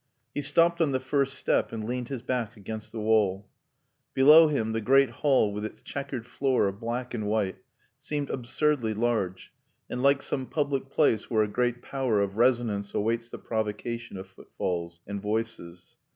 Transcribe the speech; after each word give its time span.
He 0.33 0.41
stopped 0.41 0.81
on 0.81 0.93
the 0.93 0.99
first 0.99 1.35
step 1.35 1.71
and 1.71 1.85
leaned 1.87 2.09
his 2.09 2.23
back 2.23 2.57
against 2.57 2.91
the 2.91 2.99
wall. 2.99 3.45
Below 4.15 4.47
him 4.47 4.71
the 4.71 4.81
great 4.81 5.11
hall 5.11 5.53
with 5.53 5.63
its 5.63 5.83
chequered 5.83 6.25
floor 6.25 6.67
of 6.67 6.79
black 6.79 7.13
and 7.13 7.27
white 7.27 7.57
seemed 7.99 8.31
absurdly 8.31 8.95
large 8.95 9.53
and 9.91 10.01
like 10.01 10.23
some 10.23 10.47
public 10.47 10.89
place 10.89 11.29
where 11.29 11.43
a 11.43 11.47
great 11.47 11.83
power 11.83 12.19
of 12.19 12.35
resonance 12.37 12.95
awaits 12.95 13.29
the 13.29 13.37
provocation 13.37 14.17
of 14.17 14.27
footfalls 14.27 15.01
and 15.05 15.21
voices. 15.21 15.97